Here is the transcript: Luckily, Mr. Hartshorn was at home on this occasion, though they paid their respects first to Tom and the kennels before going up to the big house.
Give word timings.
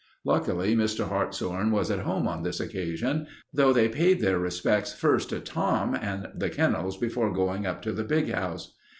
Luckily, 0.25 0.75
Mr. 0.75 1.07
Hartshorn 1.09 1.69
was 1.69 1.91
at 1.91 1.99
home 1.99 2.27
on 2.27 2.41
this 2.41 2.59
occasion, 2.59 3.27
though 3.53 3.71
they 3.71 3.87
paid 3.87 4.19
their 4.19 4.39
respects 4.39 4.91
first 4.93 5.29
to 5.29 5.39
Tom 5.39 5.93
and 5.93 6.27
the 6.33 6.49
kennels 6.49 6.97
before 6.97 7.31
going 7.31 7.67
up 7.67 7.83
to 7.83 7.91
the 7.91 8.03
big 8.03 8.31
house. 8.33 8.75